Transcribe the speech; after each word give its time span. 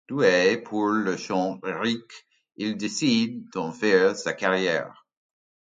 Doué 0.09 0.57
pour 0.63 0.87
le 0.87 1.15
chant 1.15 1.59
lyrique, 1.63 2.25
il 2.55 2.75
décide 2.75 3.47
d'en 3.53 3.71
faire 3.71 4.15
sa 4.15 4.33
carrière. 4.33 5.05